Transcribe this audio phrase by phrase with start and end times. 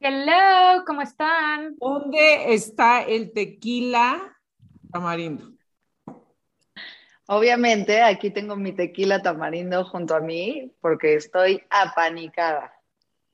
[0.00, 1.74] Hello, ¿cómo están?
[1.76, 4.38] ¿Dónde está el tequila
[4.92, 5.50] tamarindo?
[7.26, 12.77] Obviamente, aquí tengo mi tequila tamarindo junto a mí porque estoy apanicada.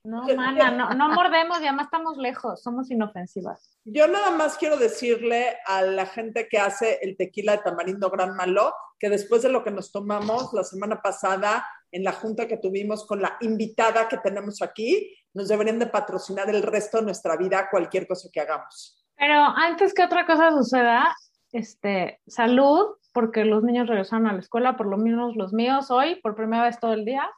[0.04, 3.78] No, mana, no, no mordemos y además estamos lejos, somos inofensivas.
[3.84, 8.36] Yo nada más quiero decirle a la gente que hace el tequila de tamarindo gran
[8.36, 12.56] malo que después de lo que nos tomamos la semana pasada en la junta que
[12.56, 17.36] tuvimos con la invitada que tenemos aquí, nos deberían de patrocinar el resto de nuestra
[17.36, 19.04] vida cualquier cosa que hagamos.
[19.16, 21.14] Pero antes que otra cosa suceda,
[21.52, 26.20] este, salud, porque los niños regresaron a la escuela, por lo menos los míos hoy,
[26.20, 27.30] por primera vez todo el día.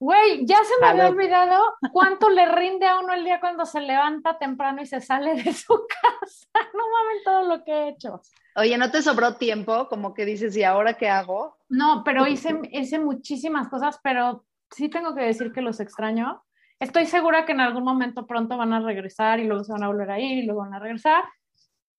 [0.00, 1.60] Güey, ya se me había olvidado
[1.92, 5.52] cuánto le rinde a uno el día cuando se levanta temprano y se sale de
[5.52, 6.68] su casa.
[6.74, 8.20] No mames todo lo que he hecho.
[8.54, 9.88] Oye, ¿no te sobró tiempo?
[9.88, 11.56] Como que dices, ¿y ahora qué hago?
[11.68, 16.44] No, pero hice, hice muchísimas cosas, pero sí tengo que decir que los extraño.
[16.78, 19.88] Estoy segura que en algún momento pronto van a regresar y luego se van a
[19.88, 21.24] volver a ir y luego van a regresar.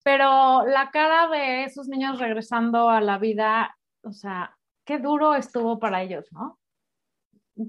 [0.03, 5.80] Pero la cara de esos niños regresando a la vida, o sea, qué duro estuvo
[5.80, 6.59] para ellos, ¿no?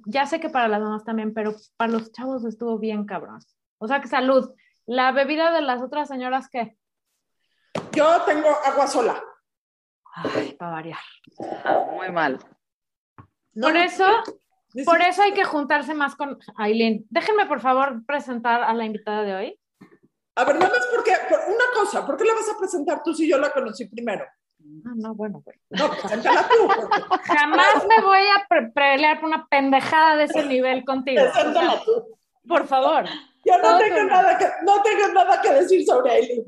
[0.06, 3.40] Ya sé que para las mamás también, pero para los chavos estuvo bien cabrón.
[3.78, 4.52] O sea que salud.
[4.86, 6.76] La bebida de las otras señoras, ¿qué?
[7.92, 9.22] Yo tengo agua sola.
[10.14, 10.98] Ay, para variar.
[11.64, 12.38] Ah, muy mal.
[13.60, 14.06] por eso,
[14.84, 17.06] por eso hay que juntarse más con Aileen.
[17.10, 19.60] Déjenme, por favor, presentar a la invitada de hoy.
[20.36, 23.12] A ver, nada más porque, por una cosa, ¿por qué la vas a presentar tú
[23.14, 24.24] si yo la conocí primero?
[24.84, 25.56] Ah, no, bueno, güey.
[25.70, 26.68] No, preséntala tú.
[27.24, 31.22] Jamás me voy a pelear por una pendejada de ese nivel contigo.
[31.22, 32.18] Preséntala tú.
[32.46, 33.04] Por favor.
[33.44, 36.46] Yo no tengo, nada que, no tengo nada que decir sobre Aileen.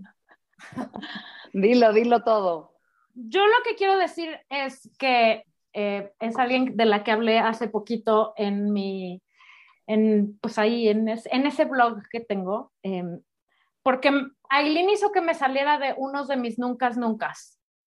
[1.53, 2.73] Dilo, dilo todo.
[3.14, 7.69] Yo lo que quiero decir es que eh, es alguien de la que hablé hace
[7.69, 9.23] poquito en mi,
[9.86, 13.20] en, pues ahí, en, en ese blog que tengo, em,
[13.83, 14.11] porque
[14.48, 17.35] Aileen hizo que me saliera de unos de mis nunca, nunca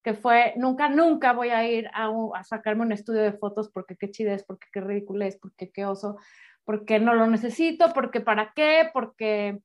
[0.05, 4.11] que fue, nunca, nunca voy a ir a, sacarme un estudio de fotos porque qué
[4.11, 6.17] chida es, porque qué ridículo es, porque qué oso,
[6.63, 9.57] porque no lo necesito, porque para qué, porque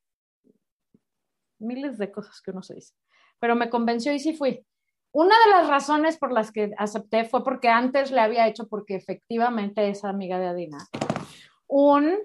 [1.58, 2.94] miles de cosas que uno se dice.
[3.38, 4.64] Pero me convenció y sí fui.
[5.12, 8.94] Una de las razones por las que acepté fue porque antes le había hecho, porque
[8.94, 10.78] efectivamente es amiga de Adina,
[11.66, 12.16] un,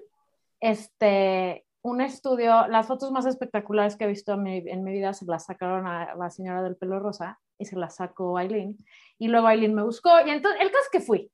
[0.60, 5.44] este, un estudio, las fotos más espectaculares que he visto en mi vida se las
[5.44, 8.76] sacaron a la señora del pelo rosa y se la sacó Aileen.
[9.18, 11.30] Y luego Aileen me buscó y entonces el caso es que fui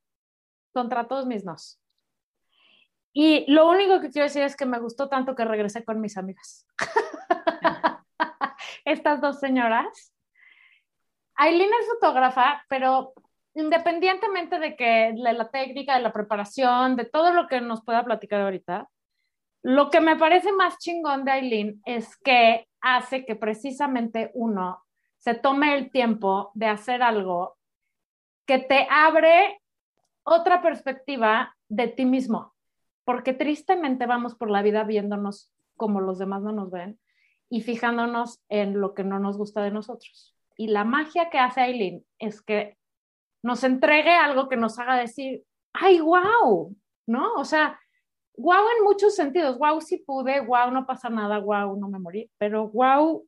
[0.73, 1.81] contra todos mis nos.
[3.13, 6.17] Y lo único que quiero decir es que me gustó tanto que regresé con mis
[6.17, 6.67] amigas.
[8.85, 10.15] Estas dos señoras.
[11.35, 13.13] Aileen es fotógrafa, pero
[13.55, 18.05] independientemente de que de la técnica, de la preparación, de todo lo que nos pueda
[18.05, 18.89] platicar ahorita,
[19.63, 24.83] lo que me parece más chingón de Aileen es que hace que precisamente uno
[25.23, 27.57] se tome el tiempo de hacer algo
[28.45, 29.63] que te abre
[30.25, 32.55] otra perspectiva de ti mismo,
[33.05, 36.99] porque tristemente vamos por la vida viéndonos como los demás no nos ven
[37.49, 40.35] y fijándonos en lo que no nos gusta de nosotros.
[40.57, 42.77] Y la magia que hace Aileen es que
[43.45, 46.75] nos entregue algo que nos haga decir, ay, wow,
[47.07, 47.35] ¿no?
[47.35, 47.79] O sea,
[48.37, 52.29] wow en muchos sentidos, wow si pude, wow no pasa nada, wow no me morí,
[52.39, 53.25] pero wow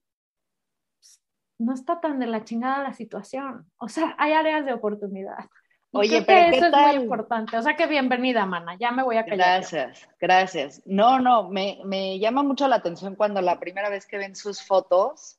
[1.58, 3.70] no está tan de la chingada la situación.
[3.78, 5.48] O sea, hay áreas de oportunidad.
[5.92, 7.56] Oye, pero eso ¿qué es muy importante.
[7.56, 8.76] O sea, que bienvenida, mana.
[8.80, 9.60] Ya me voy a callar.
[9.60, 10.82] Gracias, gracias.
[10.84, 14.60] No, no, me, me llama mucho la atención cuando la primera vez que ven sus
[14.60, 15.38] fotos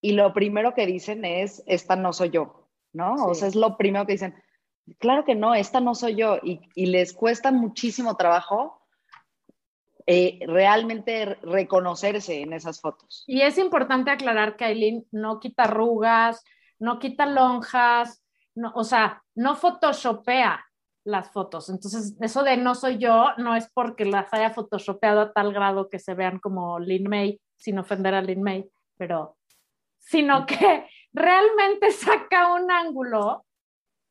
[0.00, 3.14] y lo primero que dicen es, esta no soy yo, ¿no?
[3.14, 4.34] O sea, es lo primero que dicen.
[4.98, 6.38] Claro que no, esta no soy yo.
[6.42, 8.81] Y, y les cuesta muchísimo trabajo
[10.06, 13.24] eh, realmente reconocerse en esas fotos.
[13.26, 16.44] Y es importante aclarar que Aileen no quita arrugas,
[16.78, 18.24] no quita lonjas,
[18.54, 20.64] no, o sea, no photoshopea
[21.04, 21.68] las fotos.
[21.68, 25.88] Entonces, eso de no soy yo no es porque las haya photoshopeado a tal grado
[25.88, 29.36] que se vean como Lin May, sin ofender a Lin May, pero
[29.98, 33.44] sino que realmente saca un ángulo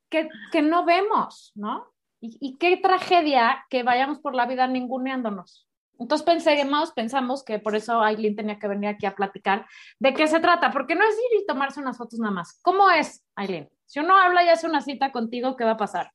[0.10, 1.88] que, que no vemos, ¿no?
[2.20, 5.68] Y, y, qué tragedia que vayamos por la vida ninguneándonos.
[6.02, 9.68] Entonces pensamos, pensamos que por eso Aileen tenía que venir aquí a platicar
[10.00, 12.60] de qué se trata, porque no es ir y tomarse unas fotos nada más.
[12.64, 13.70] ¿Cómo es, Aileen?
[13.86, 16.12] Si uno habla y hace una cita contigo, ¿qué va a pasar?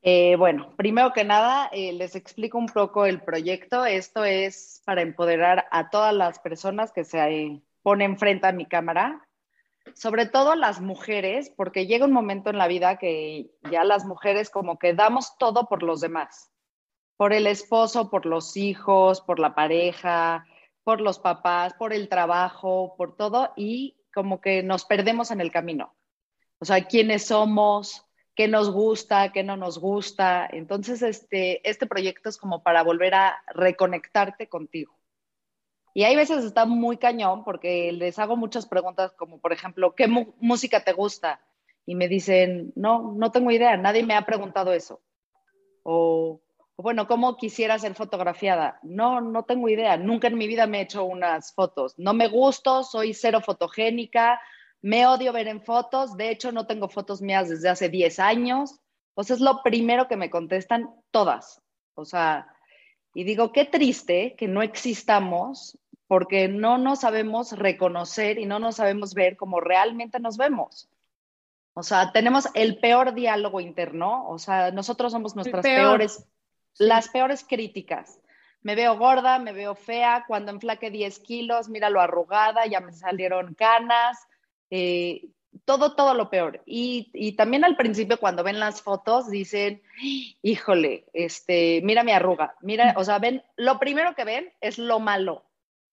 [0.00, 3.84] Eh, bueno, primero que nada, eh, les explico un poco el proyecto.
[3.84, 8.64] Esto es para empoderar a todas las personas que se eh, ponen frente a mi
[8.64, 9.28] cámara,
[9.94, 14.48] sobre todo las mujeres, porque llega un momento en la vida que ya las mujeres
[14.48, 16.53] como que damos todo por los demás.
[17.16, 20.46] Por el esposo, por los hijos, por la pareja,
[20.82, 25.50] por los papás, por el trabajo, por todo, y como que nos perdemos en el
[25.50, 25.94] camino.
[26.58, 30.48] O sea, quiénes somos, qué nos gusta, qué no nos gusta.
[30.50, 34.96] Entonces, este, este proyecto es como para volver a reconectarte contigo.
[35.94, 40.08] Y hay veces está muy cañón porque les hago muchas preguntas como, por ejemplo, ¿qué
[40.08, 41.40] música te gusta?
[41.86, 45.00] Y me dicen, no, no tengo idea, nadie me ha preguntado eso.
[45.84, 46.40] O,
[46.76, 48.78] bueno, ¿cómo quisiera ser fotografiada?
[48.82, 51.94] No, no tengo idea, nunca en mi vida me he hecho unas fotos.
[51.98, 54.40] No me gusto, soy cero fotogénica,
[54.82, 58.80] me odio ver en fotos, de hecho no tengo fotos mías desde hace 10 años.
[59.14, 61.62] O sea, es lo primero que me contestan todas.
[61.94, 62.48] O sea,
[63.14, 65.78] y digo, qué triste que no existamos
[66.08, 70.88] porque no nos sabemos reconocer y no nos sabemos ver como realmente nos vemos.
[71.74, 76.24] O sea, tenemos el peor diálogo interno, o sea, nosotros somos nuestras peores,
[76.78, 78.20] las peores críticas.
[78.62, 82.92] Me veo gorda, me veo fea, cuando enflaque 10 kilos, mira lo arrugada, ya me
[82.92, 84.18] salieron canas,
[84.70, 85.28] eh,
[85.64, 86.62] todo, todo lo peor.
[86.66, 89.82] Y, y, también al principio cuando ven las fotos dicen,
[90.42, 94.98] híjole, este, mira mi arruga, mira, o sea, ven, lo primero que ven es lo
[94.98, 95.44] malo,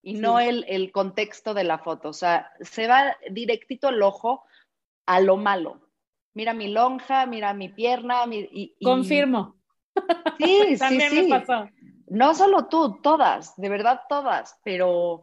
[0.02, 2.10] y no el, el, contexto de la foto.
[2.10, 4.44] O sea, se va directito el ojo
[5.06, 5.80] a lo malo.
[6.34, 8.24] Mira mi lonja, mira mi pierna.
[8.32, 9.61] y, Confirmo.
[10.38, 11.28] Sí, sí, sí.
[11.28, 11.70] Me pasó.
[12.08, 15.22] No solo tú, todas, de verdad todas, pero,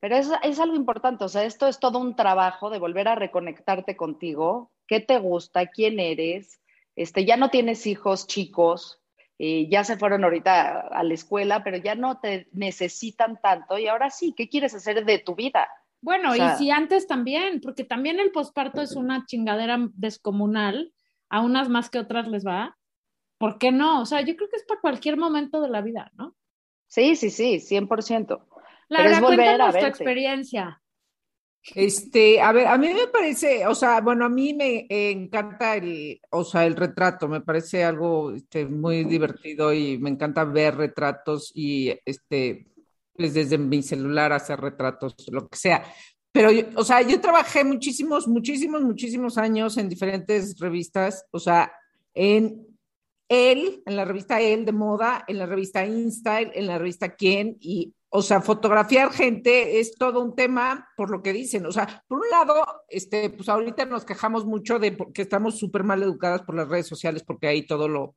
[0.00, 1.24] pero es, es algo importante.
[1.24, 4.72] O sea, esto es todo un trabajo de volver a reconectarte contigo.
[4.86, 5.66] ¿Qué te gusta?
[5.66, 6.60] ¿Quién eres?
[6.96, 9.00] Este, ya no tienes hijos chicos,
[9.38, 13.86] eh, ya se fueron ahorita a la escuela, pero ya no te necesitan tanto y
[13.86, 15.68] ahora sí, ¿qué quieres hacer de tu vida?
[16.00, 20.92] Bueno, y si antes también, porque también el posparto es una chingadera descomunal,
[21.28, 22.76] a unas más que otras les va,
[23.38, 24.02] ¿por qué no?
[24.02, 26.34] O sea, yo creo que es para cualquier momento de la vida, ¿no?
[26.86, 28.40] Sí, sí, sí, 100%.
[28.88, 30.80] La verdad, cuéntanos tu experiencia.
[31.74, 36.20] Este, a ver, a mí me parece, o sea, bueno, a mí me encanta el,
[36.30, 41.50] o sea, el retrato, me parece algo este, muy divertido y me encanta ver retratos
[41.54, 42.68] y, este,
[43.12, 45.82] pues desde mi celular hacer retratos, lo que sea.
[46.30, 51.72] Pero, o sea, yo trabajé muchísimos, muchísimos, muchísimos años en diferentes revistas, o sea,
[52.14, 52.65] en
[53.28, 57.56] él, en la revista él de moda, en la revista InStyle, en la revista Quién
[57.60, 61.66] y o sea, fotografiar gente es todo un tema por lo que dicen.
[61.66, 65.84] O sea, por un lado, este, pues ahorita nos quejamos mucho de que estamos súper
[65.84, 68.16] mal educadas por las redes sociales porque ahí todo lo,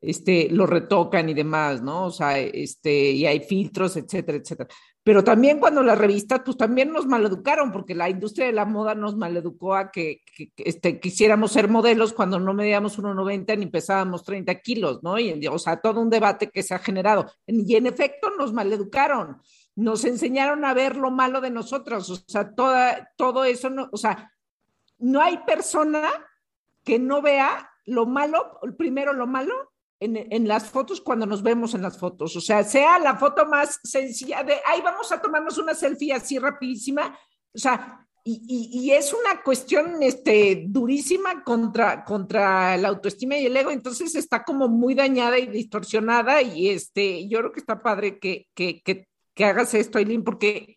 [0.00, 2.06] este, lo retocan y demás, ¿no?
[2.06, 4.68] O sea, este, y hay filtros, etcétera, etcétera.
[5.06, 8.96] Pero también cuando las revistas, pues también nos maleducaron, porque la industria de la moda
[8.96, 10.24] nos maleducó a que,
[10.56, 15.16] este, quisiéramos ser modelos cuando no medíamos 1,90 ni pesábamos 30 kilos, ¿no?
[15.20, 17.30] Y, o sea, todo un debate que se ha generado.
[17.46, 19.40] Y en efecto nos maleducaron,
[19.76, 23.96] nos enseñaron a ver lo malo de nosotros, o sea, toda, todo eso, no, o
[23.96, 24.32] sea,
[24.98, 26.10] no hay persona
[26.82, 29.54] que no vea lo malo, primero lo malo
[30.00, 32.36] en, las fotos cuando nos vemos en las fotos.
[32.36, 36.38] O sea, sea la foto más sencilla de, ay, vamos a tomarnos una selfie así
[36.38, 37.18] rapidísima.
[37.54, 43.56] O sea, y, y, es una cuestión este, durísima contra, contra la autoestima y el
[43.56, 43.70] ego.
[43.70, 46.42] Entonces está como muy dañada y distorsionada.
[46.42, 50.76] Y este, yo creo que está padre que, que, que, que hagas esto, Aileen, porque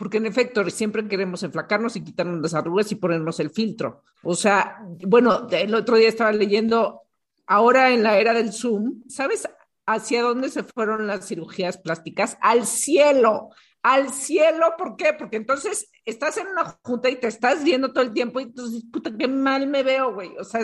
[0.00, 4.02] porque en efecto siempre queremos enflacarnos y quitarnos las arrugas y ponernos el filtro.
[4.22, 7.02] O sea, bueno, el otro día estaba leyendo
[7.50, 9.48] ahora en la era del Zoom, ¿sabes
[9.84, 12.38] hacia dónde se fueron las cirugías plásticas?
[12.40, 13.50] Al cielo,
[13.82, 15.14] al cielo, ¿por qué?
[15.14, 18.84] Porque entonces estás en una junta y te estás viendo todo el tiempo y entonces,
[18.92, 20.30] puta, qué mal me veo, güey.
[20.38, 20.60] O sea,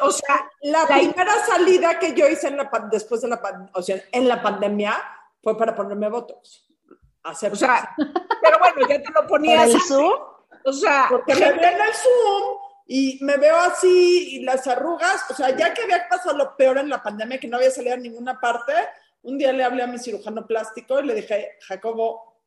[0.00, 4.02] o sea, la, primera salida que yo hice en la, después de la, o sea,
[4.12, 4.96] en la pandemia
[5.42, 6.66] fue para ponerme votos.
[7.24, 9.68] Hacer o sea, pero bueno, ya te lo ponías.
[9.68, 10.12] ¿En el Zoom?
[10.64, 12.59] O sea, porque me en el Zoom
[12.92, 16.76] y me veo así y las arrugas, o sea, ya que había pasado lo peor
[16.76, 18.72] en la pandemia, que no había salido a ninguna parte,
[19.22, 22.42] un día le hablé a mi cirujano plástico y le dije, Jacobo,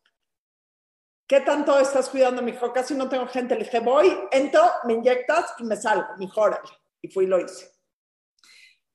[1.25, 2.41] ¿qué tanto estás cuidando?
[2.41, 3.55] Me dijo, casi no tengo gente.
[3.55, 6.59] Le dije, voy, entro, me inyectas y me salgo, mejor.
[7.01, 7.71] Y fui y lo hice.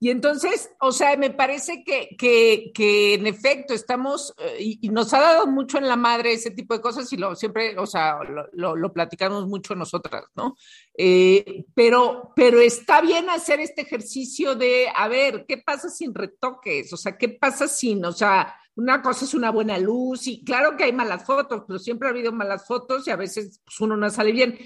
[0.01, 5.13] Y entonces, o sea, me parece que, que, que en efecto estamos, eh, y, nos
[5.13, 8.19] ha dado mucho en la madre ese tipo de cosas y lo siempre, o sea,
[8.53, 10.57] lo, lo, platicamos mucho nosotras, ¿no?
[10.97, 16.93] Eh, pero, pero está bien hacer este ejercicio de, a ver, ¿qué pasa sin retoques?
[16.93, 20.77] O sea, ¿qué pasa sin, o sea, una cosa es una buena luz y claro
[20.77, 23.97] que hay malas fotos, pero siempre ha habido malas fotos y a veces pues, uno
[23.97, 24.57] no sale bien.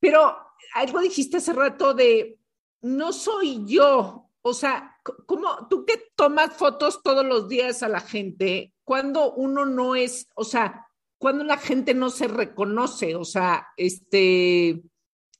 [0.00, 0.36] Pero
[0.74, 2.40] algo dijiste hace rato de,
[2.82, 8.00] no soy yo, o sea, ¿cómo, tú que tomas fotos todos los días a la
[8.00, 10.86] gente, cuando uno no es, o sea,
[11.18, 14.82] cuando la gente no se reconoce, o sea, este,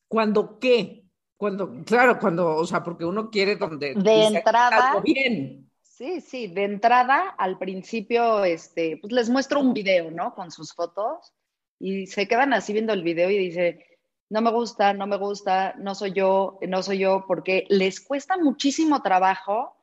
[0.09, 1.05] cuando qué,
[1.37, 3.95] cuando, claro, cuando, o sea, porque uno quiere donde...
[3.95, 4.91] De entrada...
[4.91, 5.71] Algo bien.
[5.83, 10.35] Sí, sí, de entrada al principio, este, pues les muestro un video, ¿no?
[10.35, 11.35] Con sus fotos
[11.81, 13.85] y se quedan así viendo el video y dice,
[14.31, 18.37] no me gusta, no me gusta, no soy yo, no soy yo, porque les cuesta
[18.37, 19.77] muchísimo trabajo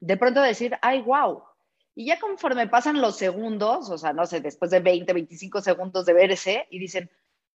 [0.00, 1.44] de pronto decir, ay, wow.
[1.94, 6.06] Y ya conforme pasan los segundos, o sea, no sé, después de 20, 25 segundos
[6.06, 7.10] de verse y dicen,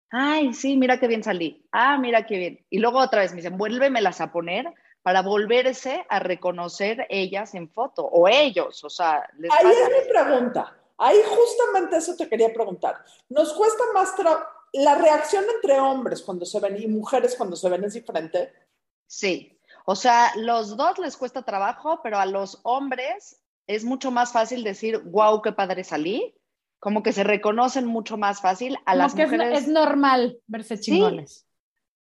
[0.10, 2.66] ay, sí, mira qué bien salí, ah, mira qué bien.
[2.70, 7.70] Y luego otra vez me dicen, vuélvemelas a poner para volverse a reconocer ellas en
[7.70, 10.74] foto o ellos, o sea, les Ahí es mi pregunta.
[10.98, 12.96] Ahí justamente eso te quería preguntar.
[13.30, 14.12] Nos cuesta más
[14.78, 18.54] la reacción entre hombres cuando se ven y mujeres cuando se ven es diferente.
[19.08, 19.60] Sí.
[19.86, 24.64] O sea, los dos les cuesta trabajo, pero a los hombres es mucho más fácil
[24.64, 26.36] decir, wow, qué padre salí.
[26.80, 28.78] Como que se reconocen mucho más fácil.
[28.86, 29.64] A las mujeres.
[29.64, 31.48] Es, normal verse chingones.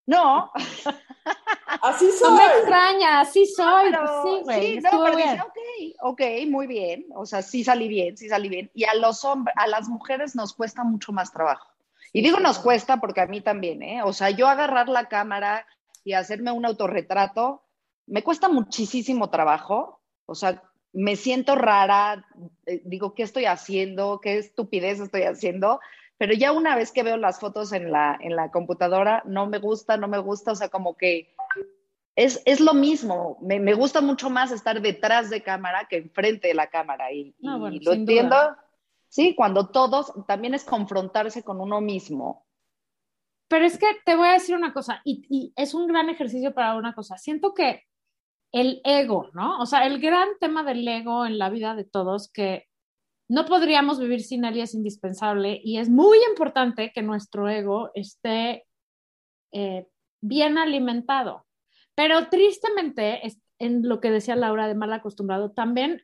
[0.06, 0.52] No.
[1.82, 2.30] así soy.
[2.30, 3.92] No me extraña, así soy.
[3.92, 4.62] Pues sí, güey.
[4.62, 7.08] Sí, no, pero dice, ok, ok, muy bien.
[7.16, 8.70] O sea, sí salí bien, sí salí bien.
[8.76, 11.71] Y a los hombres, a las mujeres nos cuesta mucho más trabajo.
[12.14, 14.04] Y digo nos cuesta porque a mí también, ¿eh?
[14.04, 15.66] O sea, yo agarrar la cámara
[16.04, 17.64] y hacerme un autorretrato
[18.08, 20.02] me cuesta muchísimo trabajo.
[20.26, 20.64] O sea,
[20.94, 22.26] me siento rara,
[22.66, 24.20] eh, digo, ¿qué estoy haciendo?
[24.22, 25.80] ¿Qué estupidez estoy haciendo?
[26.22, 29.58] pero ya una vez que veo las fotos en la, en la computadora, no me
[29.58, 31.34] gusta, no me gusta, o sea, como que
[32.16, 36.50] es, es lo mismo, me, me, gusta mucho más estar detrás de cámara que enfrente
[36.50, 38.36] de la cámara y, lo entiendo.
[39.12, 42.46] Sí, cuando todos, también es confrontarse con uno mismo.
[43.50, 46.76] Pero es que te voy a decir una cosa, y, es un gran ejercicio para
[46.78, 47.18] una cosa.
[47.18, 47.84] Siento que
[48.54, 49.60] el ego, ¿no?
[49.60, 52.68] O sea, el gran tema del ego en la vida de todos, que
[53.28, 58.66] no podríamos vivir sin él es indispensable y es muy importante que nuestro ego esté
[59.52, 59.90] eh,
[60.22, 61.46] bien alimentado.
[61.96, 63.22] Pero tristemente,
[63.60, 66.02] en lo que decía Laura de mal acostumbrado, también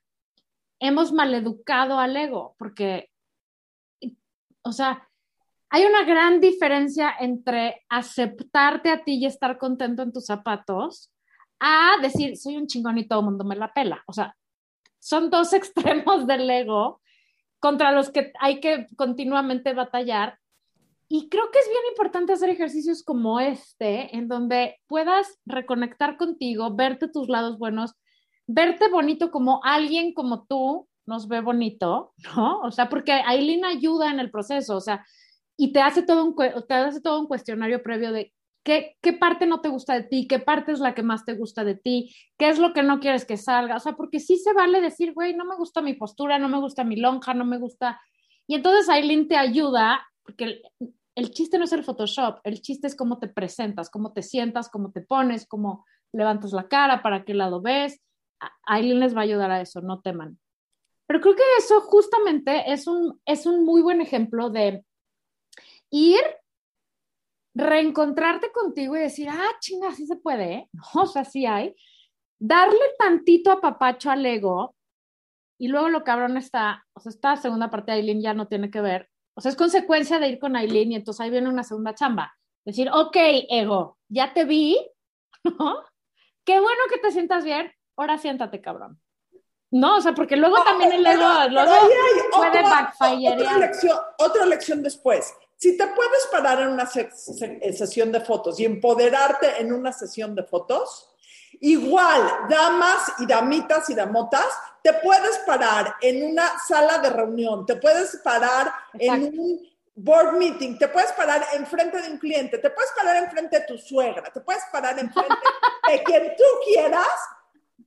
[0.80, 3.10] hemos maleducado al ego, porque,
[4.62, 5.08] o sea,
[5.70, 11.12] hay una gran diferencia entre aceptarte a ti y estar contento en tus zapatos
[11.60, 14.04] a decir, soy un chingón y todo el mundo me la pela.
[14.08, 14.36] O sea,
[15.00, 17.02] son dos extremos del ego
[17.60, 20.40] contra los que hay que continuamente batallar.
[21.10, 26.76] Y creo que es bien importante hacer ejercicios como este, en donde puedas reconectar contigo,
[26.76, 27.96] verte tus lados buenos,
[28.48, 32.62] verte bonito como alguien como tú nos ve bonito, ¿no?
[32.62, 35.06] O sea, porque Aileen ayuda en el proceso, o sea,
[35.56, 36.36] y te hace todo un,
[36.68, 38.34] te hace todo un cuestionario previo de
[38.68, 40.28] ¿Qué, ¿Qué, parte no te gusta de ti?
[40.28, 42.14] ¿Qué parte es la que más te gusta de ti?
[42.38, 43.78] ¿Qué es lo que no quieres que salga?
[43.78, 46.60] O sea, porque sí se vale decir, güey, no me gusta mi postura, no me
[46.60, 48.02] gusta mi lonja, no me gusta.
[48.46, 50.62] Y entonces Aileen te ayuda, porque el,
[51.16, 54.68] el chiste no es el Photoshop, el chiste es cómo te presentas, cómo te sientas,
[54.68, 58.02] cómo te pones, cómo levantas la cara, para qué lado ves.
[58.66, 60.40] Aileen les va a ayudar a eso, no teman.
[61.08, 64.84] Pero creo que eso justamente es un, es un muy buen ejemplo de
[65.90, 66.20] ir
[67.56, 70.70] reencontrarte contigo y decir, ah, chinga, sí se puede, ¿eh?
[70.94, 71.76] o sea, sí hay.
[72.40, 74.76] Darle tantito a papacho al ego
[75.58, 78.70] y luego lo cabrón está, o sea, esta segunda parte de Aileen ya no tiene
[78.70, 81.64] que ver, o sea, es consecuencia de ir con Aileen y entonces ahí viene una
[81.64, 82.34] segunda chamba.
[82.66, 83.16] Decir, ok,
[83.50, 84.78] ego, ya te vi,
[85.44, 85.84] ¿no?
[86.44, 89.00] Qué bueno que te sientas bien, ahora siéntate, cabrón.
[89.70, 91.74] No, o sea, porque luego también el ego, luego
[92.32, 93.34] puede backfire.
[93.34, 98.60] Otra lección, otra lección después si te puedes parar en una eh, sesión de fotos
[98.60, 101.16] y empoderarte en una sesión de fotos,
[101.60, 104.48] igual, damas y damitas y damotas,
[104.84, 110.78] te puedes parar en una sala de reunión, te puedes parar en un board meeting,
[110.78, 114.42] te puedes parar enfrente de un cliente, te puedes parar enfrente de tu suegra, te
[114.42, 115.34] puedes parar enfrente
[115.92, 117.08] de quien tú quieras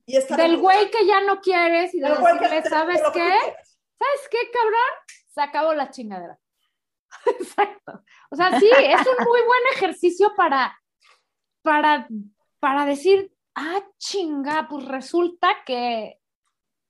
[0.05, 3.29] y Del güey que ya no quieres y de decirle, ¿sabes qué?
[3.29, 4.91] ¿Sabes qué, cabrón?
[5.27, 6.37] Se acabó la chingadera.
[7.39, 8.03] Exacto.
[8.29, 10.77] O sea, sí, es un muy buen ejercicio para,
[11.61, 12.07] para,
[12.59, 16.19] para decir, ah, chinga, pues resulta que,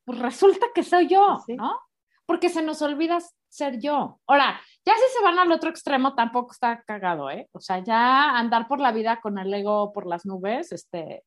[0.06, 1.80] pues resulta que soy yo, ¿no?
[2.26, 4.20] Porque se nos olvida ser yo.
[4.26, 7.50] Ahora, ya si se van al otro extremo, tampoco está cagado, ¿eh?
[7.52, 11.24] O sea, ya andar por la vida con el ego por las nubes, este,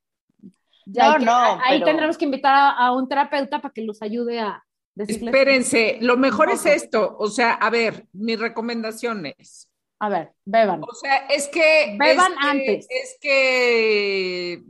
[0.87, 4.64] ya no, no, ahí tendremos que invitar a, un terapeuta para que los ayude a,
[4.97, 9.69] Espérense, lo mejor es esto, o sea, a ver, mis recomendaciones.
[9.99, 10.83] A ver, beban.
[10.83, 11.97] O sea, es que.
[11.99, 12.87] Beban es que- antes.
[12.91, 14.62] Es que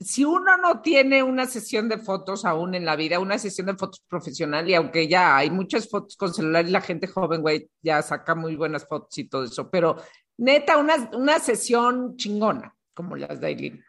[0.00, 3.74] si uno no tiene una sesión de fotos aún en la vida, una sesión de
[3.74, 7.68] fotos profesional, y aunque ya hay muchas fotos con celular y la gente joven, güey,
[7.82, 9.96] ya saca muy buenas fotos y todo eso, pero
[10.38, 13.84] neta, una, una sesión chingona, como las de Aileen.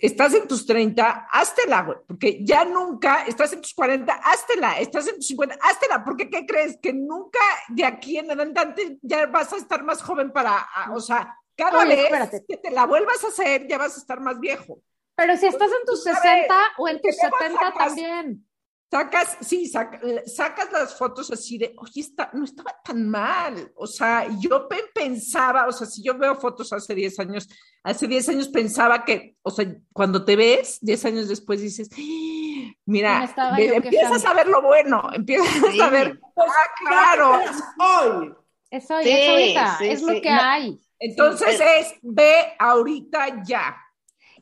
[0.00, 5.08] Estás en tus 30, háztela, güey, porque ya nunca, estás en tus 40, háztela, estás
[5.08, 6.78] en tus 50, háztela, porque ¿qué crees?
[6.80, 11.34] Que nunca de aquí en adelante ya vas a estar más joven para, o sea,
[11.56, 12.44] cada Oye, vez espérate.
[12.46, 14.78] que te la vuelvas a hacer, ya vas a estar más viejo.
[15.16, 18.47] Pero si estás en tus Tú sabes, 60 o en tus luego 70 sacas- también.
[18.90, 23.70] Sacas, sí, saca- sacas las fotos así de, oye, está, no estaba tan mal.
[23.76, 27.46] O sea, yo pe- pensaba, o sea, si yo veo fotos hace 10 años,
[27.82, 32.72] hace 10 años pensaba que, o sea, cuando te ves, 10 años después dices, "Ah,
[32.86, 35.80] mira, empiezas a ver lo bueno, empiezas Sí.
[35.82, 36.42] a ver, ah,
[36.86, 37.40] claro.
[37.78, 38.34] Hoy.
[38.70, 40.06] Eso Sí, es ahorita, sí, es sí.
[40.06, 40.40] lo que No.
[40.42, 40.80] hay.
[40.98, 43.76] Entonces es, ve ahorita ya.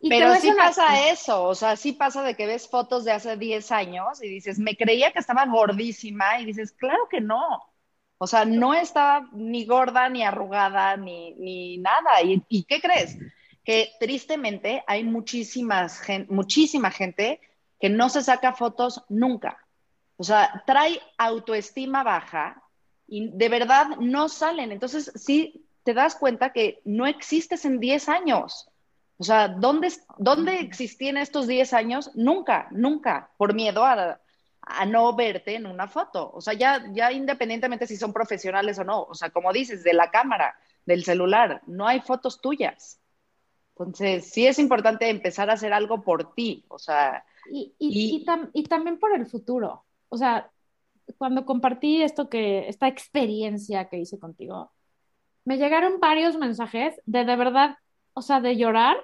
[0.00, 3.12] Y Pero sí una- pasa eso, o sea, sí pasa de que ves fotos de
[3.12, 7.42] hace 10 años y dices, me creía que estaba gordísima y dices, claro que no.
[8.18, 12.22] O sea, no estaba ni gorda, ni arrugada, ni, ni nada.
[12.22, 13.18] ¿Y, y qué crees?
[13.64, 17.40] Que tristemente hay muchísimas gen- muchísima gente
[17.78, 19.58] que no se saca fotos nunca.
[20.16, 22.62] O sea, trae autoestima baja
[23.06, 24.72] y de verdad no salen.
[24.72, 28.68] Entonces, sí te das cuenta que no existes en 10 años.
[29.18, 32.10] O sea, ¿dónde, dónde existí en estos 10 años?
[32.14, 34.20] Nunca, nunca, por miedo a,
[34.62, 36.30] a no verte en una foto.
[36.34, 39.94] O sea, ya, ya independientemente si son profesionales o no, o sea, como dices, de
[39.94, 40.54] la cámara,
[40.84, 43.00] del celular, no hay fotos tuyas.
[43.78, 46.64] Entonces, sí es importante empezar a hacer algo por ti.
[46.68, 49.84] O sea, Y, y, Y- tam- y también por el futuro.
[50.08, 50.50] O sea,
[51.18, 54.72] cuando compartí esto que, esta experiencia que hice contigo,
[55.44, 57.78] me llegaron varios mensajes de de verdad,
[58.16, 58.96] o sea, de llorar,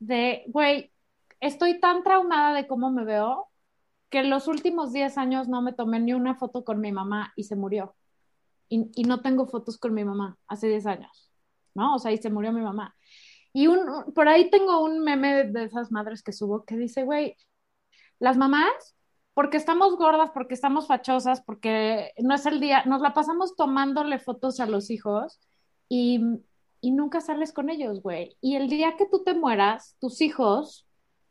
[0.00, 0.92] de, güey,
[1.38, 3.48] estoy tan traumada de cómo me veo
[4.10, 7.44] que los últimos 10 años no me tomé ni una foto con mi mamá y
[7.44, 7.94] se murió.
[8.68, 11.30] Y, y no tengo fotos con mi mamá hace 10 años,
[11.74, 11.94] ¿no?
[11.94, 12.96] O sea, y se murió mi mamá.
[13.52, 17.36] Y un, por ahí tengo un meme de esas madres que subo que dice, güey,
[18.18, 18.96] las mamás,
[19.32, 24.18] porque estamos gordas, porque estamos fachosas, porque no es el día, nos la pasamos tomándole
[24.18, 25.38] fotos a los hijos
[25.88, 26.42] y,
[26.80, 28.36] y nunca sales con ellos, güey.
[28.40, 30.86] Y el día que tú te mueras, tus hijos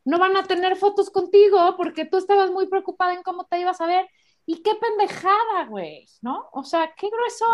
[0.05, 3.81] no van a tener fotos contigo porque tú estabas muy preocupada en cómo te ibas
[3.81, 4.07] a ver.
[4.45, 6.49] Y qué pendejada, güey, ¿no?
[6.53, 7.45] O sea, qué grueso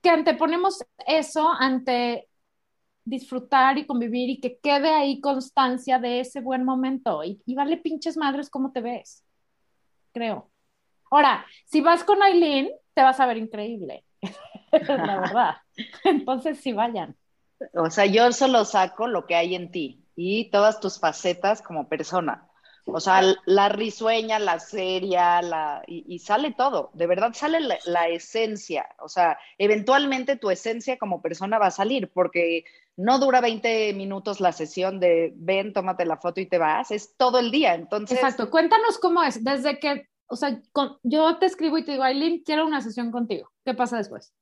[0.00, 2.28] que anteponemos eso ante
[3.04, 7.22] disfrutar y convivir y que quede ahí constancia de ese buen momento.
[7.24, 9.24] Y, vale pinches madres cómo te ves,
[10.12, 10.50] creo.
[11.10, 14.04] Ahora, si vas con Aileen, te vas a ver increíble,
[14.72, 15.56] la verdad.
[16.04, 17.16] Entonces, sí vayan.
[17.74, 21.88] O sea, yo solo saco lo que hay en ti y todas tus facetas como
[21.88, 22.48] persona.
[22.88, 26.90] O sea, la risueña, la seria, la, y, y sale todo.
[26.94, 28.86] De verdad sale la, la, esencia.
[29.00, 32.64] O sea, eventualmente tu esencia como persona va a salir porque
[32.96, 36.92] no dura 20 minutos la sesión de ven, tómate la foto y te vas.
[36.92, 37.74] Es todo el día.
[37.74, 38.18] Entonces.
[38.18, 38.50] Exacto.
[38.50, 39.42] Cuéntanos cómo es.
[39.42, 43.10] Desde que, o sea, con, yo te escribo y te digo, Aileen, quiero una sesión
[43.10, 43.50] contigo.
[43.64, 44.32] ¿Qué pasa después?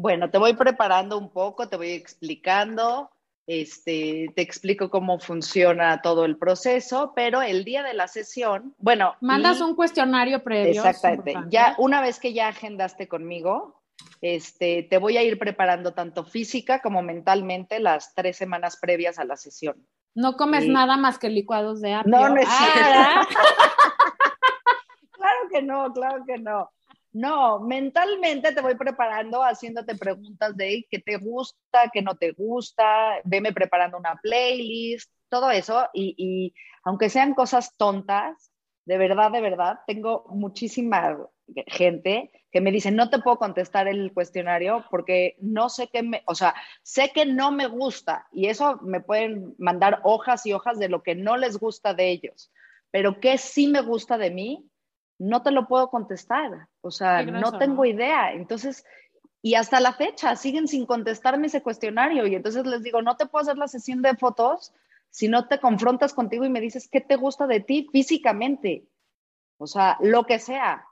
[0.00, 3.10] Bueno, te voy preparando un poco, te voy explicando,
[3.46, 9.14] este, te explico cómo funciona todo el proceso, pero el día de la sesión, bueno.
[9.20, 10.70] Mandas y, un cuestionario previo.
[10.70, 11.34] Exactamente.
[11.50, 13.82] Ya una vez que ya agendaste conmigo,
[14.22, 19.24] este, te voy a ir preparando tanto física como mentalmente las tres semanas previas a
[19.24, 19.86] la sesión.
[20.14, 20.70] No comes Sí.
[20.70, 22.10] nada más que licuados de apio.
[22.10, 23.26] No, no es Ah,
[25.12, 26.70] Claro que no, claro que no.
[27.12, 33.20] No, mentalmente te voy preparando, haciéndote preguntas de qué te gusta, qué no te gusta,
[33.24, 35.88] veme preparando una playlist, todo eso.
[35.92, 38.52] Y, y aunque sean cosas tontas,
[38.84, 41.18] de verdad, de verdad, tengo muchísima
[41.66, 46.22] gente que me dice, no te puedo contestar el cuestionario porque no sé qué me,
[46.26, 50.78] o sea, sé que no me gusta y eso me pueden mandar hojas y hojas
[50.78, 52.52] de lo que no les gusta de ellos,
[52.90, 54.69] pero que sí me gusta de mí,
[55.20, 57.84] no te lo puedo contestar, o sea, no tengo ¿no?
[57.84, 58.32] idea.
[58.32, 58.86] Entonces,
[59.42, 63.26] y hasta la fecha siguen sin contestarme ese cuestionario y entonces les digo, no te
[63.26, 64.72] puedo hacer la sesión de fotos
[65.10, 68.86] si no te confrontas contigo y me dices qué te gusta de ti físicamente.
[69.58, 70.86] O sea, lo que sea,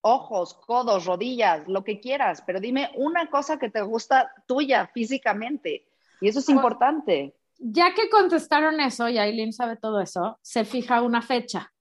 [0.00, 5.86] ojos, codos, rodillas, lo que quieras, pero dime una cosa que te gusta tuya físicamente.
[6.20, 7.36] Y eso es importante.
[7.58, 11.71] Ya que contestaron eso y Aileen sabe todo eso, se fija una fecha.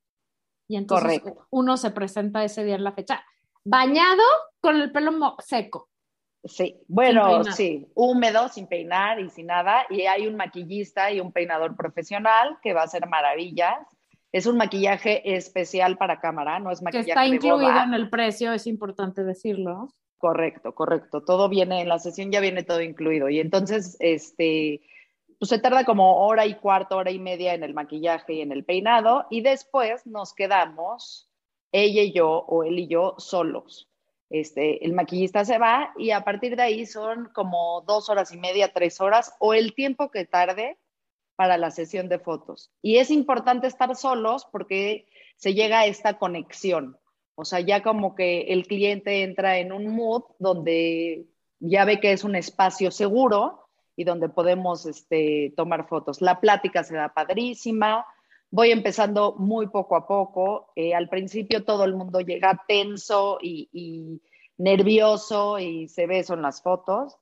[0.71, 1.47] Y entonces Correcto.
[1.49, 3.25] uno se presenta ese día en la fecha,
[3.65, 4.23] bañado
[4.61, 5.89] con el pelo seco.
[6.45, 9.85] Sí, bueno, sí, húmedo, sin peinar y sin nada.
[9.89, 13.85] Y hay un maquillista y un peinador profesional que va a hacer maravillas.
[14.31, 18.09] Es un maquillaje especial para cámara, no es Que maquillaje está de incluido en el
[18.09, 19.89] precio, es importante decirlo.
[20.19, 21.21] Correcto, correcto.
[21.21, 23.27] Todo viene, en la sesión ya viene todo incluido.
[23.27, 24.79] Y entonces, este,
[25.41, 28.51] pues se tarda como hora y cuarto, hora y media en el maquillaje y en
[28.51, 29.25] el peinado.
[29.31, 31.31] Y después nos quedamos,
[31.71, 33.89] ella y yo, o él y yo, solos.
[34.29, 38.37] Este, el maquillista se va y a partir de ahí son como dos horas y
[38.37, 40.77] media, tres horas, o el tiempo que tarde
[41.35, 42.69] para la sesión de fotos.
[42.83, 46.99] Y es importante estar solos porque se llega a esta conexión.
[47.33, 51.25] O sea, ya como que el cliente entra en un mood donde
[51.57, 53.60] ya ve que es un espacio seguro
[53.95, 56.21] y donde podemos este, tomar fotos.
[56.21, 58.05] La plática se da padrísima.
[58.49, 60.71] Voy empezando muy poco a poco.
[60.75, 64.21] Eh, al principio todo el mundo llega tenso y, y
[64.57, 67.17] nervioso y se ve eso en las fotos.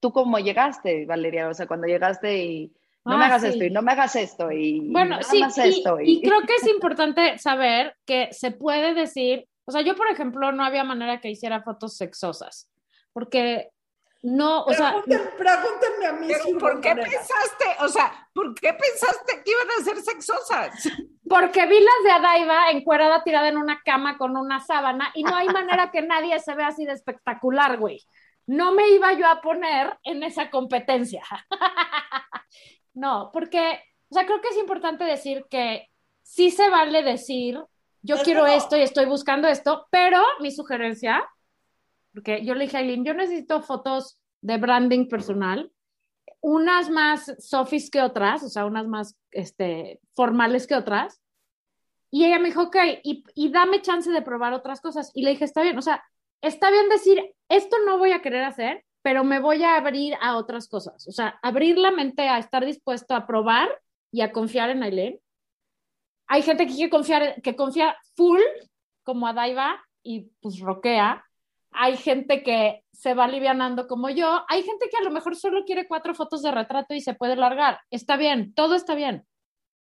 [0.00, 1.48] ¿Tú cómo llegaste, Valeria?
[1.48, 2.72] O sea, cuando llegaste y
[3.04, 3.48] no me Ah, hagas sí.
[3.48, 5.98] esto y no me hagas esto y Bueno, nada sí, más y, esto.
[6.00, 10.52] y creo que es importante saber que se puede decir, o sea, yo por ejemplo
[10.52, 12.70] no había manera que hiciera fotos sexosas,
[13.12, 13.70] porque
[14.24, 17.10] no, o sea, pregúntenme a mí si ¿por qué manera.
[17.10, 17.64] pensaste?
[17.80, 20.88] O sea, ¿por qué pensaste que iban a ser sexosas?
[21.28, 25.36] porque vi las de Adaiva encuerada tirada en una cama con una sábana y no
[25.36, 28.00] hay manera que nadie se vea así de espectacular, güey.
[28.46, 31.22] No me iba yo a poner en esa competencia.
[32.94, 35.90] no, porque, o sea, creo que es importante decir que
[36.22, 37.62] sí se vale decir,
[38.00, 41.22] yo Es quiero esto y estoy buscando esto, pero mi sugerencia,
[42.14, 45.70] porque yo le dije a Aileen, yo necesito fotos de branding personal,
[46.40, 51.20] unas más sofis que otras, o sea, unas más este, formales que otras.
[52.10, 55.10] Y ella me dijo, ok, y, dame chance de probar otras cosas.
[55.14, 56.04] Y le dije, está bien, o sea,
[56.40, 60.36] está bien decir, esto no voy a querer hacer, pero me voy a abrir a
[60.36, 61.08] otras cosas.
[61.08, 63.68] O sea, abrir la mente a estar dispuesto a probar
[64.12, 65.18] y a confiar en Aileen.
[66.28, 68.40] Hay gente que quiere confiar, que confía full,
[69.02, 71.24] como a Daiva, y pues roquea.
[71.74, 74.44] Hay gente que se va alivianando como yo.
[74.48, 77.36] Hay gente que a lo mejor solo quiere cuatro fotos de retrato y se puede
[77.36, 77.80] largar.
[77.90, 79.26] Está bien, todo está bien.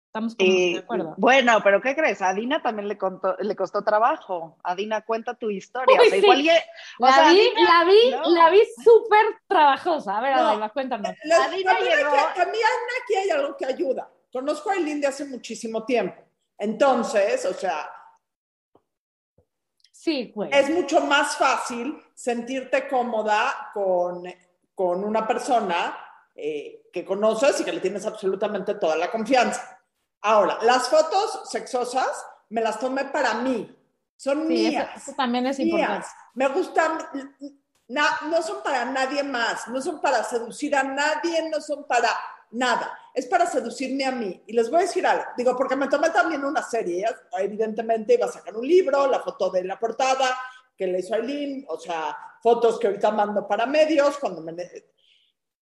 [0.08, 1.16] Estamos como Y, de acuerdo.
[1.18, 2.22] bueno, pero ¿qué crees?
[2.22, 4.58] A Dina también le, contó- le costó trabajo.
[4.64, 5.98] A Dina, cuenta tu historia.
[6.00, 6.24] Uy, o sea, sí.
[6.26, 8.30] igual y- o La sea, vi, Dina- la vi, no.
[8.30, 10.18] la vi súper trabajosa.
[10.18, 10.42] A ver, No.
[10.44, 11.12] Adaiva, cuéntanos.
[11.24, 14.10] Les- Adina también llegó- aquí- a mí Ana, aquí hay algo que ayuda.
[14.32, 16.22] Conozco a Aileen de hace muchísimo tiempo.
[16.60, 17.90] Entonces, o sea,
[20.04, 20.50] Sí, güey.
[20.52, 24.24] es mucho más fácil sentirte cómoda con,
[24.76, 25.98] con una persona
[26.36, 29.80] eh, que conoces y que le tienes absolutamente toda la confianza.
[30.22, 32.10] Ahora, las fotos sexosas
[32.50, 33.74] me las tomé para mí.
[34.18, 34.90] Son Sí, eso, mías.
[34.98, 35.70] eso también es mías.
[35.72, 36.08] importante.
[36.34, 36.98] Me gustan,
[37.88, 42.10] na- no son para nadie más, no son para seducir a nadie, no son para
[42.54, 42.98] nada.
[43.14, 44.44] Es para seducirme a mí.
[44.48, 48.16] Y les voy a decir algo, digo, porque me tomé también una serie, ya, evidentemente
[48.16, 50.38] iba a sacar un libro, la foto de la portada
[50.76, 54.56] que le hizo Aileen, o sea, fotos que ahorita mando para medios, cuando me...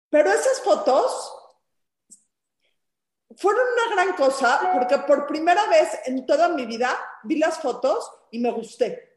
[0.09, 1.33] Pero esas fotos
[3.37, 8.11] fueron una gran cosa porque por primera vez en toda mi vida vi las fotos
[8.31, 9.10] y me gusté.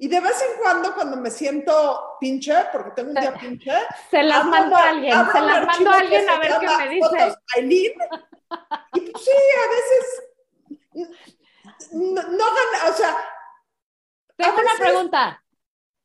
[0.00, 3.72] Y de vez en cuando, cuando me siento pinche, porque tengo un día pinche,
[4.10, 6.88] Se las abro- mando a alguien, se las mando a alguien a ver qué me
[6.88, 7.36] dice.
[7.56, 7.92] Aileen.
[8.94, 9.30] Y pues sí,
[9.64, 11.12] a veces
[11.92, 13.16] no, no gana, o sea,
[14.36, 15.44] Tengo una pregunta.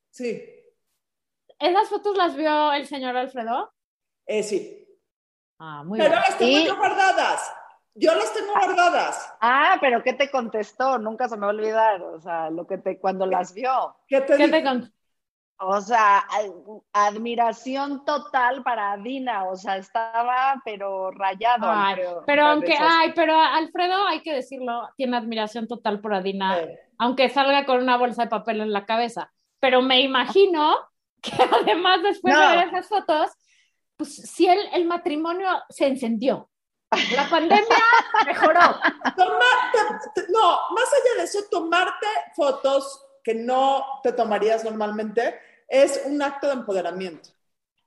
[0.10, 0.50] sí,
[1.60, 3.72] ¿Esas fotos las vio el señor Alfredo?
[4.26, 4.80] eh, sí.
[5.60, 6.22] Ah, muy Pero bien.
[6.28, 7.54] las tengo Y- yo guardadas.
[7.96, 9.34] Yo las tengo guardadas.
[9.40, 10.98] Ah, pero ¿qué te contestó?
[10.98, 12.02] Nunca se me va a olvidar.
[12.02, 13.96] O sea, lo que te, cuando las vio.
[14.08, 14.92] ¿Qué te ¿Qué te con-
[15.60, 16.26] O sea,
[16.92, 19.46] admiración total para Dina.
[19.46, 21.70] O sea, estaba, pero rayado.
[21.70, 22.24] Ay, Alfredo.
[22.26, 26.58] pero aunque, ay, pero Alfredo, hay que decirlo, tiene admiración total por Adina,
[26.98, 29.32] aunque salga con una bolsa de papel en la cabeza.
[29.60, 30.76] Pero me imagino
[31.22, 31.32] que
[31.78, 32.42] además después No.
[32.50, 33.32] de ver esas fotos,
[33.96, 36.50] pues si el, el matrimonio se encendió.
[37.16, 37.78] La pandemia
[38.26, 38.60] mejoró.
[39.16, 39.78] Tomarte,
[40.16, 46.22] te- no, más allá de eso, tomarte fotos que no te tomarías normalmente es un
[46.22, 47.30] acto de empoderamiento.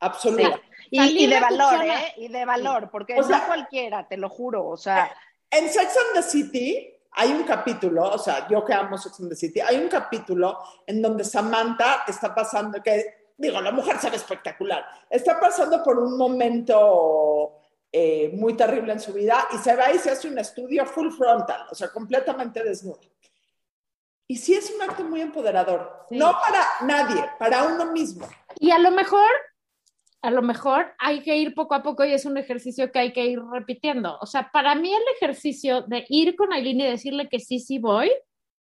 [0.00, 0.56] Absoluto.
[0.56, 0.88] Sí.
[0.90, 1.84] Y, y de valor.
[1.84, 2.14] ¿eh?
[2.16, 4.66] Y de valor, porque O sea- no cualquiera, te lo juro.
[4.66, 5.10] O sea,
[5.50, 9.30] En Sex and the City hay un capítulo, o sea, yo que amo Sex and
[9.30, 14.10] the City, hay un capítulo en donde Samantha está pasando, que digo, la mujer se
[14.10, 16.76] ve espectacular, está pasando por un momento
[17.98, 21.10] eh, muy terrible en su vida y se va y se hace un estudio full
[21.10, 23.00] frontal, o sea, completamente desnuda.
[24.28, 26.18] Y sí es un acto muy empoderador, Sí.
[26.18, 28.28] no para nadie, para uno mismo.
[28.60, 29.30] Y a lo mejor
[30.20, 33.12] a lo mejor hay que ir poco a poco y es un ejercicio que hay
[33.14, 34.18] que ir repitiendo.
[34.20, 37.78] O sea, para mí el ejercicio de ir con Aileen y decirle que sí, sí
[37.78, 38.10] voy,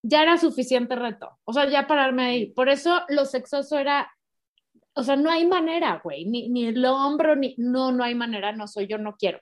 [0.02, 1.36] ya era suficiente reto.
[1.44, 2.46] O sea, ya pararme ahí.
[2.52, 4.08] Por eso lo sexoso era,
[4.96, 8.52] o sea, no hay manera, güey, ni, ni el hombro, ni, no, no hay manera,
[8.52, 9.40] no soy yo, no quiero.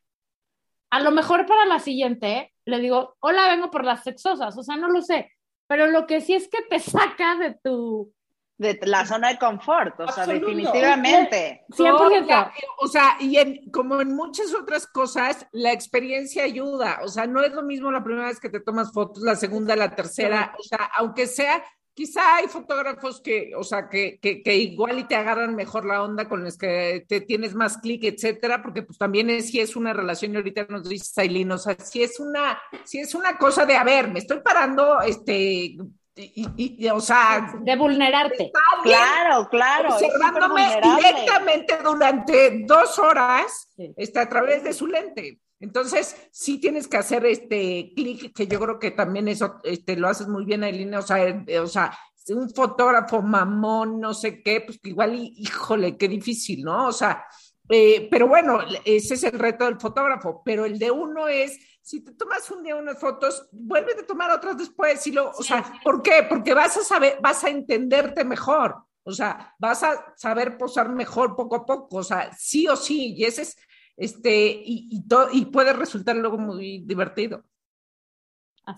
[0.91, 4.77] A lo mejor para la siguiente le digo, hola, vengo por las sexosas, o sea,
[4.77, 5.31] no lo sé,
[5.69, 8.13] pero lo que sí es que te saca de tu,
[8.59, 11.65] de la zona de confort, o sea, definitivamente.
[11.71, 12.53] 100%.
[12.79, 17.43] o sea, y en, como en muchas otras cosas, la experiencia ayuda, o sea, no
[17.43, 20.63] es lo mismo la primera vez que te tomas fotos, la segunda, la tercera, o
[20.63, 21.65] sea, aunque sea,
[21.95, 26.03] quizá hay fotógrafos que, o sea, que, que, que igual y te agarran mejor la
[26.03, 29.77] onda con los que te tienes más clic, etcétera, porque pues también es si es
[29.77, 33.39] una relación, y ahorita nos dice Sailin, o sea, si es una, si es una
[33.39, 35.77] cosa de, a ver, me estoy parando, este,
[36.17, 38.53] y, o sea, de vulnerarte.
[38.83, 39.95] Claro, claro.
[39.95, 45.41] Observándome directamente durante dos horas está a través de su lente.
[45.61, 50.09] Entonces, sí tienes que hacer este clic, que yo creo que también eso este, lo
[50.09, 51.97] haces muy bien, Aileen, o sea, eh, o sea,
[52.29, 56.89] un fotógrafo mamón, no sé qué, pues igual, híjole, qué difícil, ¿no?
[56.89, 57.25] O sea,
[57.69, 62.01] eh, pero bueno, ese es el reto del fotógrafo, pero el de uno es si
[62.01, 65.81] te tomas un día unas fotos, vuelve a tomar otras después y lo, o sea,
[65.85, 66.25] ¿por qué?
[66.27, 71.37] Porque vas a saber, vas a entenderte mejor, o sea, vas a saber posar mejor
[71.37, 73.57] poco a poco, o sea, sí o sí, y ese es,
[73.97, 77.45] este, y, y, y puede resultar luego muy divertido.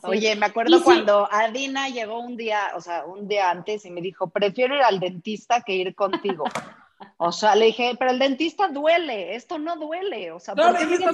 [0.02, 4.00] Oye, me acuerdo cuando Adina llegó un día, o sea, un día antes y me
[4.00, 6.44] dijo, prefiero ir al dentista que ir contigo.
[7.18, 10.32] O sea, le dije, pero el dentista duele, esto no duele.
[10.32, 11.12] O sea, ¿por qué es, que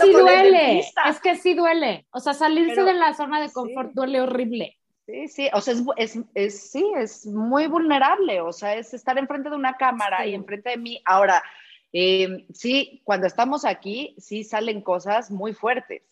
[0.00, 2.06] sí duele, es que sí duele.
[2.10, 4.76] O sea, salirse de la zona de confort duele horrible.
[5.06, 8.40] Sí, sí, o sea, es, es, es, sí, es muy vulnerable.
[8.40, 11.00] O sea, es estar enfrente de una cámara y enfrente de mí.
[11.04, 11.42] Ahora,
[11.92, 16.02] eh, sí, cuando estamos aquí, sí salen cosas muy fuertes.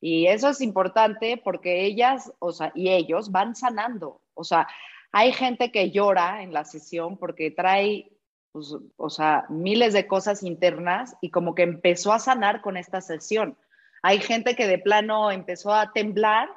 [0.00, 4.22] Y eso es importante porque ellas, o sea, y ellos van sanando.
[4.34, 4.68] O sea,
[5.12, 8.12] hay gente que llora en la sesión porque trae
[8.52, 13.00] pues, o sea, miles de cosas internas y como que empezó a sanar con esta
[13.00, 13.58] sesión.
[14.02, 16.48] Hay gente que de plano empezó a temblar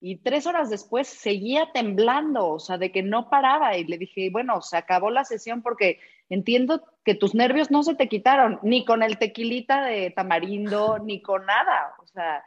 [0.00, 3.76] y tres horas después seguía temblando, o sea, de que no paraba.
[3.76, 7.94] Y le dije, bueno, se acabó la sesión porque entiendo que tus nervios no se
[7.94, 11.94] te quitaron, ni con el tequilita de tamarindo, ni con nada.
[12.02, 12.44] O sea,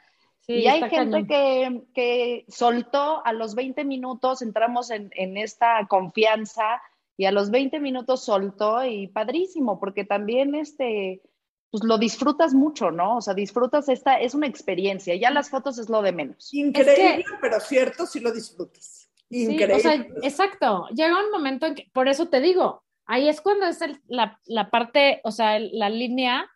[0.47, 6.81] y hay gente que, que, soltó a los 20 minutos, entramos en, en esta confianza
[7.15, 11.21] y a los 20 minutos soltó y padrísimo, porque también este,
[11.71, 13.17] pues lo disfrutas mucho, ¿no?
[13.17, 16.53] O sea, disfrutas esta, es una experiencia, ya las fotos es lo de menos.
[16.53, 19.09] Increíble, pero cierto, sí lo disfrutas.
[19.29, 19.75] Increíble.
[19.75, 23.65] o sea, exacto, llega un momento en que, por eso te digo, ahí es cuando
[23.65, 26.51] es la, la, parte, o sea, la línea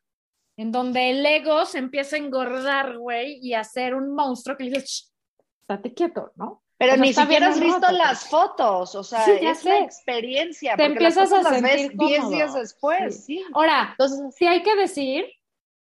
[0.58, 4.66] en donde el ego se empieza a engordar, güey, y a ser un monstruo que
[4.66, 5.14] le dices,
[5.62, 6.62] estate quieto, ¿no?
[6.78, 10.76] Pero ni siquiera has visto las fotos, o sea, es una experiencia.
[10.76, 13.44] Te empiezas a sentir 10 días después, sí.
[13.54, 15.26] Ahora, Entonces, sí hay que decir,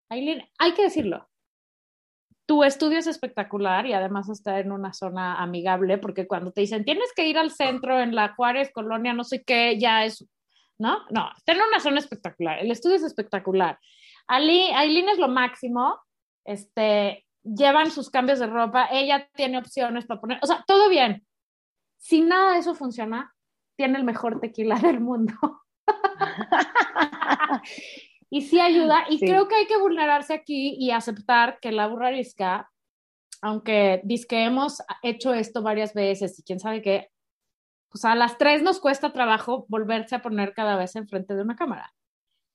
[0.09, 1.29] Aileen, hay que decirlo.
[2.47, 6.85] Tu estudio es espectacular y además está en una zona amigable, porque cuando te dicen
[6.85, 10.27] tienes que ir al centro en la Juárez, Colonia, no sé qué, ya es,
[10.77, 11.07] ¿no?
[11.11, 12.59] No, está en una zona espectacular.
[12.59, 13.79] El estudio es espectacular.
[14.27, 16.01] Aileen es lo máximo.
[16.45, 21.27] Este, llevan sus cambios de ropa, ella tiene opciones para poner, o sea, todo bien.
[21.99, 23.35] Si nada de eso funciona,
[23.77, 25.35] tiene el mejor tequila del mundo.
[28.31, 32.09] y sí ayuda, y creo que hay que vulnerarse aquí y aceptar que la burra
[32.09, 32.71] arisca,
[33.43, 37.09] aunque que hemos hecho esto varias veces y quién sabe qué,
[37.91, 41.57] pues a las tres nos cuesta trabajo volverse a poner cada vez enfrente de una
[41.57, 41.93] cámara.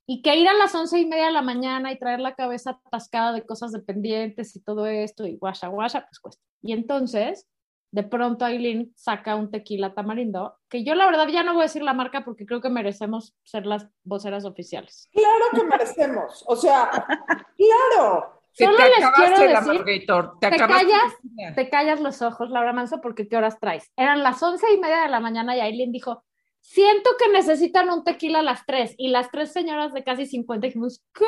[0.08, 2.80] Y que ir a las once y media de la mañana y traer la cabeza
[2.86, 6.44] atascada de cosas dependientes y todo esto y guasha guasha, pues cuesta.
[6.62, 7.48] Y entonces,
[7.96, 11.64] de pronto Aileen saca un tequila tamarindo, que yo la verdad ya no voy a
[11.64, 15.10] decir la marca porque creo que merecemos ser las voceras oficiales.
[15.14, 18.42] Claro que merecemos, o sea, claro.
[18.52, 21.14] Solo te les quiero decir, te, te, callas,
[21.56, 23.92] te callas los ojos, Laura Manso, porque ¿qué horas traes?
[23.96, 26.24] Eran las once y media de la mañana y Aileen dijo,
[26.66, 28.96] siento que necesitan un tequila a las tres.
[28.98, 31.26] Y las tres señoras de casi 50 dijimos, ¿qué?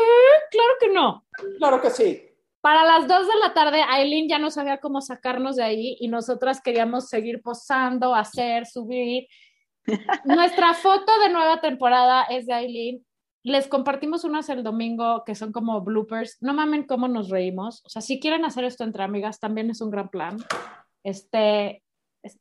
[0.52, 1.26] Claro que no.
[1.58, 2.24] Claro que sí.
[2.62, 6.08] Para las dos de la tarde, Aileen ya no sabía cómo sacarnos de ahí y
[6.08, 9.28] nosotras queríamos seguir posando, hacer, subir.
[10.26, 13.06] Nuestra foto de nueva temporada es de Aileen.
[13.44, 16.38] Les compartimos unas el domingo que son como bloopers.
[16.42, 17.86] No mamen cómo nos reímos.
[17.86, 20.38] O sea, si quieren hacer esto entre amigas, también es un gran plan.
[21.04, 21.84] Este,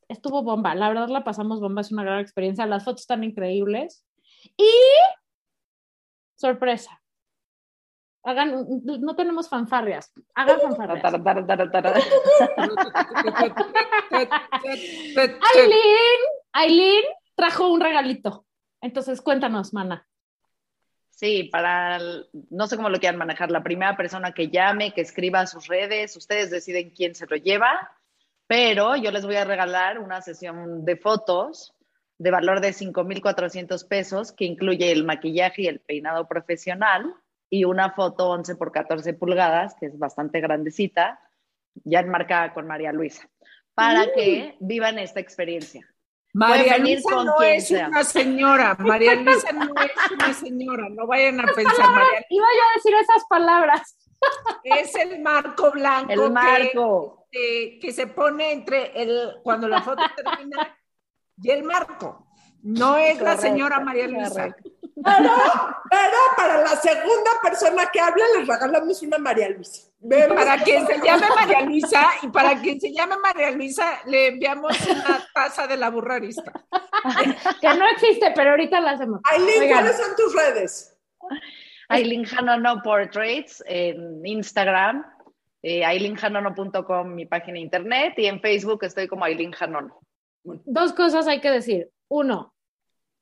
[0.09, 4.05] estuvo bomba, la verdad la pasamos bomba, es una gran experiencia, las fotos están increíbles.
[4.57, 4.70] Y
[6.37, 7.03] sorpresa.
[8.22, 11.05] Hagan, no tenemos fanfarrias, hagan fanfarrias.
[15.55, 16.20] Aileen,
[16.53, 17.05] Aileen
[17.37, 18.46] trajo un regalito.
[18.81, 20.07] Entonces, cuéntanos, mana.
[21.11, 21.99] Sí, para,
[22.51, 25.66] no sé cómo lo quieran manejar, la primera persona que llame, que escriba a sus
[25.66, 27.90] redes, ustedes deciden quién se lo lleva,
[28.46, 31.74] pero yo les voy a regalar una sesión de fotos
[32.18, 37.14] de valor de 5,400 pesos que incluye el maquillaje y el peinado profesional
[37.50, 41.20] y una foto 11 por 14 pulgadas, que es bastante grandecita,
[41.85, 43.28] ya enmarcada con María Luisa,
[43.74, 45.87] para que vivan esta experiencia.
[46.32, 51.44] María Luisa no es una señora, María Luisa no es una señora, no vayan a
[51.44, 51.90] pensar.
[51.90, 53.96] María Iba yo a decir esas palabras.
[54.64, 56.12] Es el marco blanco.
[56.12, 57.25] El marco.
[57.25, 57.25] Que,
[57.81, 60.77] que, se pone entre el, cuando la foto termina
[61.40, 62.27] y el marco.
[62.62, 64.57] No es la señora María Luisa.
[65.05, 65.31] Pero,
[65.90, 69.87] pero para la segunda persona que hable les regalamos una María Luisa.
[70.29, 74.77] Para quien se llame María Luisa y para quien se llame María Luisa le enviamos
[74.87, 76.53] una taza de la burrarista.
[77.61, 79.20] que no existe, pero ahorita la hacemos.
[79.25, 80.96] Aileen, ¿cuáles son tus redes?
[81.88, 85.05] Aileen Hanono Portraits en Instagram,
[85.62, 90.00] eh, ailinhanono.com mi página de internet y en Facebook estoy como Aileen Hanono.
[90.44, 91.90] Dos cosas hay que decir.
[92.08, 92.54] Uno,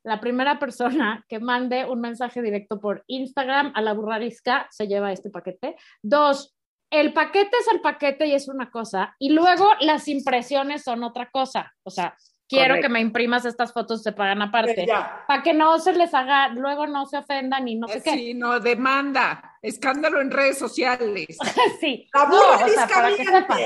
[0.03, 5.11] la primera persona que mande un mensaje directo por Instagram a la burrarisca se lleva
[5.11, 5.75] este paquete.
[6.03, 6.55] Dos,
[6.91, 11.29] el paquete es el paquete y es una cosa, y luego las impresiones son otra
[11.31, 11.73] cosa.
[11.83, 12.15] O sea,
[12.47, 14.87] quiero que me imprimas estas fotos, se pagan aparte.
[15.27, 18.11] Para que no se les haga, luego no se ofendan y no sé qué.
[18.11, 21.37] Sí, no, demanda, escándalo en redes sociales.
[21.79, 23.59] sí, la no, o sea, para que sepan.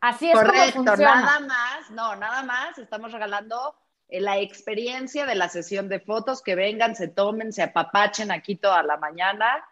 [0.00, 1.20] Así es Correcto, como funciona.
[1.20, 3.74] nada más, no, nada más, estamos regalando
[4.08, 8.56] eh, la experiencia de la sesión de fotos, que vengan, se tomen, se apapachen aquí
[8.56, 9.62] toda la mañana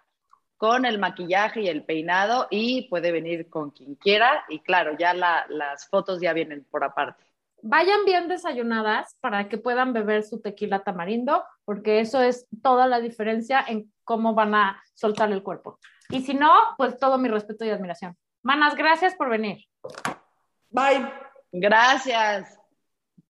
[0.59, 5.14] con el maquillaje y el peinado y puede venir con quien quiera y claro, ya
[5.14, 7.28] las fotos ya vienen por aparte.
[7.62, 13.01] Vayan bien desayunadas para que puedan beber su tequila tamarindo, porque eso es toda la
[13.01, 15.79] diferencia en cómo van a soltar el cuerpo.
[16.11, 18.16] Y si no, pues todo mi respeto y admiración.
[18.42, 19.64] Manas, gracias por venir.
[20.71, 21.11] Bye.
[21.53, 22.58] Gracias.